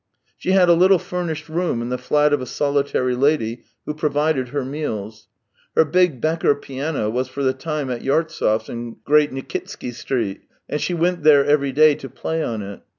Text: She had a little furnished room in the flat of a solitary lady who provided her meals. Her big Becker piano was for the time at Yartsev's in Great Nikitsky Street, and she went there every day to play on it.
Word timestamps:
She 0.35 0.53
had 0.53 0.67
a 0.67 0.73
little 0.73 0.97
furnished 0.97 1.47
room 1.47 1.79
in 1.79 1.89
the 1.89 1.97
flat 1.99 2.33
of 2.33 2.41
a 2.41 2.47
solitary 2.47 3.13
lady 3.15 3.65
who 3.85 3.93
provided 3.93 4.47
her 4.49 4.65
meals. 4.65 5.27
Her 5.75 5.85
big 5.85 6.19
Becker 6.19 6.55
piano 6.55 7.07
was 7.11 7.27
for 7.27 7.43
the 7.43 7.53
time 7.53 7.91
at 7.91 8.01
Yartsev's 8.01 8.67
in 8.67 8.95
Great 9.03 9.31
Nikitsky 9.31 9.93
Street, 9.93 10.41
and 10.67 10.81
she 10.81 10.95
went 10.95 11.21
there 11.21 11.45
every 11.45 11.71
day 11.71 11.93
to 11.93 12.09
play 12.09 12.41
on 12.43 12.63
it. 12.63 12.81